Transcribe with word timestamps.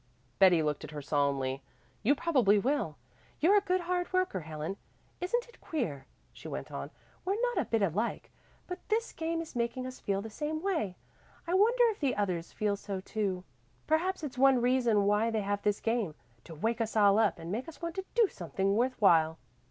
Betty 0.39 0.63
looked 0.63 0.83
at 0.83 0.89
her 0.89 1.01
solemnly. 1.03 1.61
"You 2.01 2.15
probably 2.15 2.57
will. 2.57 2.97
You're 3.39 3.59
a 3.59 3.61
good 3.61 3.81
hard 3.81 4.11
worker, 4.11 4.39
Helen. 4.39 4.77
Isn't 5.19 5.47
it 5.47 5.61
queer," 5.61 6.07
she 6.33 6.47
went 6.47 6.71
on, 6.71 6.89
"we're 7.23 7.39
not 7.39 7.59
a 7.59 7.65
bit 7.69 7.83
alike, 7.83 8.31
but 8.65 8.79
this 8.89 9.11
game 9.13 9.41
is 9.41 9.55
making 9.55 9.85
us 9.85 9.99
feel 9.99 10.19
the 10.23 10.29
same 10.31 10.59
way. 10.59 10.97
I 11.45 11.53
wonder 11.53 11.83
if 11.91 11.99
the 11.99 12.15
others 12.15 12.51
feel 12.51 12.75
so 12.75 12.99
too. 12.99 13.43
Perhaps 13.85 14.23
it's 14.23 14.39
one 14.39 14.59
reason 14.59 15.03
why 15.05 15.29
they 15.29 15.41
have 15.41 15.61
this 15.61 15.79
game 15.79 16.15
to 16.45 16.55
wake 16.55 16.81
us 16.81 16.97
all 16.97 17.19
up 17.19 17.37
and 17.37 17.51
make 17.51 17.67
us 17.67 17.79
want 17.79 17.93
to 17.93 18.05
do 18.15 18.27
something 18.27 18.75
worth 18.75 18.99
while." 18.99 19.37